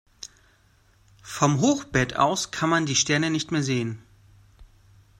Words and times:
Vom 1.21 1.61
Hochbett 1.61 2.15
aus 2.15 2.49
kann 2.49 2.71
man 2.71 2.87
die 2.87 2.95
Sterne 2.95 3.29
nicht 3.29 3.51
mehr 3.51 3.61
sehen. 3.61 4.01